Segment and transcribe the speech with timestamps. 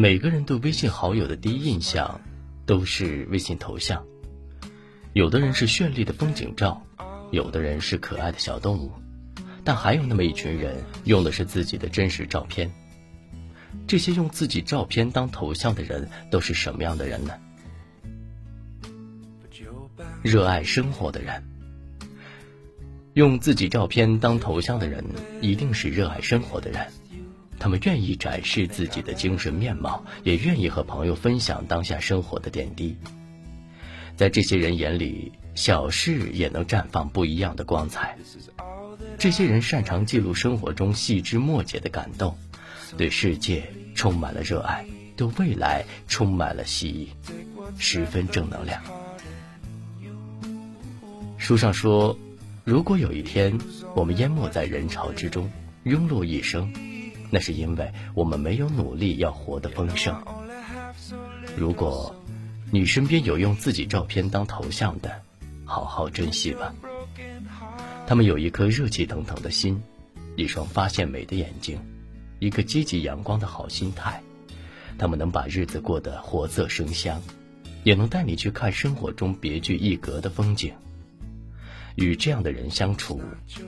[0.00, 2.20] 每个人对微信好友的第一印象
[2.64, 4.06] 都是微信头像，
[5.12, 6.80] 有的人是绚丽的风景照，
[7.32, 8.92] 有的人是可爱的小动物，
[9.64, 12.70] 但还有那么一群人用的是自己的真实照片。
[13.88, 17.34] 这些用自己照片当头像的人都是什么样的人呢？
[20.22, 21.42] 热爱生活的人，
[23.14, 25.04] 用自己照片当头像的人
[25.40, 26.86] 一定是热爱生活的人。
[27.58, 32.96] 他们愿意展示自己的精神面貌，也愿意和朋友分享当下生活的点滴。
[34.16, 38.16] 在这些人眼里，小事也能绽放不一样的光彩。
[39.16, 42.36] 这些人擅长记录生活中细枝末节的感动，
[42.96, 43.62] 对世界
[43.94, 44.84] 充满了热爱，
[45.16, 47.32] 对未来充满了希冀，
[47.78, 48.80] 十分正能量。
[51.36, 52.16] 书上说，
[52.64, 53.56] 如果有一天
[53.94, 55.50] 我们淹没在人潮之中，
[55.84, 56.72] 庸碌一生。
[57.30, 60.14] 那是因为我们没有努力要活得丰盛。
[61.56, 62.14] 如果
[62.70, 65.10] 你身边有用自己照片当头像的，
[65.64, 66.74] 好好珍惜吧。
[68.06, 69.82] 他们有一颗热气腾腾的心，
[70.36, 71.78] 一双发现美的眼睛，
[72.38, 74.22] 一个积极阳光的好心态。
[74.98, 77.22] 他们能把日子过得活色生香，
[77.84, 80.72] 也能带你去看生活中别具一格的风景。
[81.98, 83.20] 与这样的人相处，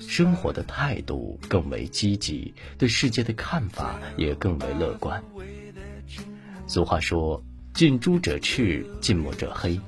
[0.00, 5.22] 生活的态度更为积极，对世界的看法也更为乐观。
[6.66, 7.40] 俗话说
[7.72, 9.80] ：“近朱者赤，近墨者黑。”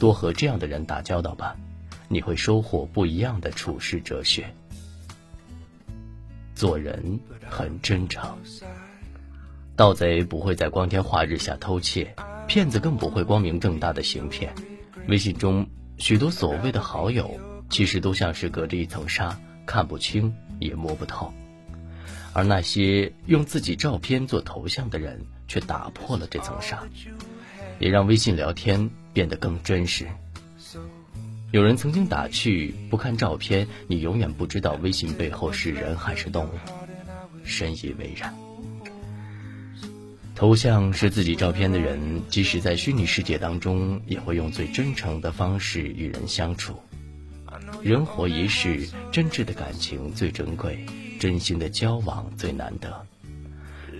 [0.00, 1.56] 多和这样的人打交道吧，
[2.08, 4.52] 你会收获不一样的处世哲学。
[6.56, 8.36] 做人很真诚，
[9.76, 12.16] 盗贼不会在光天化日下偷窃，
[12.48, 14.52] 骗子更不会光明正大的行骗。
[15.06, 15.64] 微信中
[15.98, 17.38] 许多所谓的好友。
[17.70, 21.32] 其实都像是隔着一层纱，看不清也摸不透，
[22.32, 26.82] 而那些用自己照片做头像的人，却打破了这层纱，
[27.78, 30.06] 也让微信聊天变得更真实。
[31.52, 36.50] 有人曾经打趣：“不看照片，你永远不知道微信背后是人还是动物。”
[37.42, 38.32] 深以为然。
[40.36, 46.80] 头像是自己照片的人，即使在虚拟世界当中，也会用最真诚的方式与人相处。
[47.82, 50.84] 人活一世，真挚的感情最珍贵，
[51.18, 53.06] 真心的交往最难得。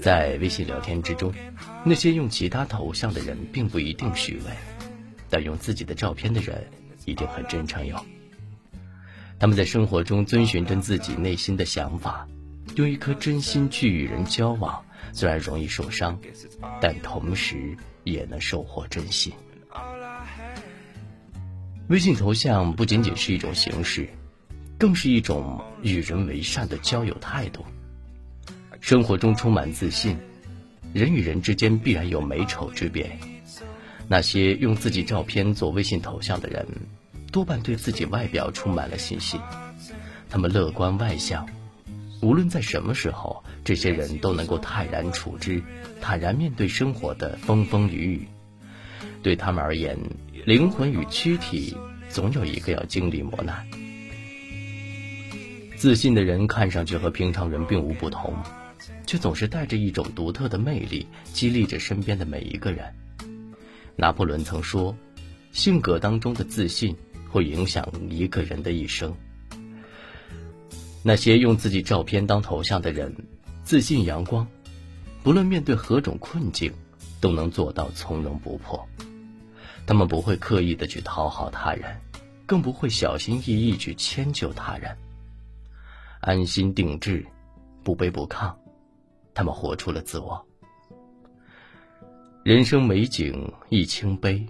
[0.02, 1.32] 在微信聊天之中，
[1.84, 4.52] 那些用其他头像的人并不一定虚伪，
[5.30, 6.66] 但用自己的照片的人
[7.06, 8.04] 一定很真诚哟。
[9.38, 12.28] 他们在生活中遵循着自己内心的想法，
[12.76, 16.18] 用一颗真心去与人交往，虽然容易受伤，
[16.80, 19.32] 但同时也能收获真心。
[21.90, 24.08] 微信头像不仅仅是一种形式，
[24.78, 27.66] 更是一种与人为善的交友态度。
[28.80, 30.16] 生活中充满自信，
[30.92, 33.18] 人与人之间必然有美丑之别。
[34.06, 36.64] 那些用自己照片做微信头像的人，
[37.32, 39.40] 多半对自己外表充满了信心。
[40.28, 41.44] 他们乐观外向，
[42.22, 45.60] 无论在什么时候，这些人都能够泰然处之，
[46.00, 48.28] 坦然面对生活的风风雨雨。
[49.22, 49.98] 对他们而言，
[50.44, 51.76] 灵魂与躯体
[52.08, 53.66] 总有一个要经历磨难。
[55.76, 58.34] 自信的人看上去和平常人并无不同，
[59.06, 62.84] 却总是带着一种独特的魅力，激励着身边的每一个人。
[63.96, 64.96] 拿破仑曾说
[65.52, 66.96] ：“性格当中的自信
[67.28, 69.14] 会影响一个人的一生。”
[71.02, 73.14] 那些用自己照片当头像的人，
[73.64, 74.46] 自信阳光，
[75.22, 76.72] 不论面对何种困境，
[77.20, 78.86] 都能做到从容不迫。
[79.90, 82.00] 他们不会刻意的去讨好他人，
[82.46, 84.96] 更不会小心翼翼去迁就他人。
[86.20, 87.26] 安心定志，
[87.82, 88.54] 不卑不亢，
[89.34, 90.40] 他们活出了自我。
[92.44, 94.46] 人生美景亦清悲，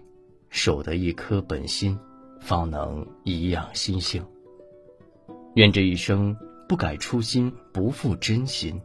[0.50, 1.98] 守得一颗本心，
[2.38, 4.22] 方能颐养心性。
[5.54, 6.36] 愿这一生
[6.68, 8.78] 不改初心，不负真心，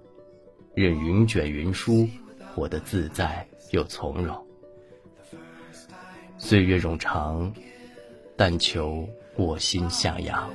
[0.74, 2.08] 任云卷云舒，
[2.56, 4.45] 活得自在又从容。
[6.48, 7.52] 岁月冗长，
[8.38, 10.48] 但求我心向阳。